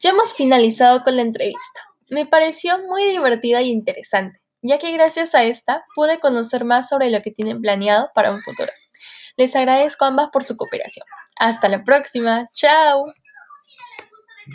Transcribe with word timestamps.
Ya 0.00 0.10
hemos 0.10 0.34
finalizado 0.34 1.02
con 1.02 1.16
la 1.16 1.22
entrevista. 1.22 1.80
Me 2.08 2.24
pareció 2.24 2.78
muy 2.78 3.04
divertida 3.04 3.62
y 3.62 3.70
interesante, 3.70 4.40
ya 4.62 4.78
que 4.78 4.92
gracias 4.92 5.34
a 5.34 5.44
esta 5.44 5.84
pude 5.94 6.20
conocer 6.20 6.64
más 6.64 6.88
sobre 6.88 7.10
lo 7.10 7.20
que 7.20 7.30
tienen 7.30 7.60
planeado 7.60 8.10
para 8.14 8.30
un 8.30 8.40
futuro. 8.40 8.70
Les 9.36 9.54
agradezco 9.54 10.04
a 10.04 10.08
ambas 10.08 10.28
por 10.32 10.44
su 10.44 10.56
cooperación. 10.56 11.04
Hasta 11.36 11.68
la 11.68 11.84
próxima. 11.84 12.48
Chao. 12.52 13.06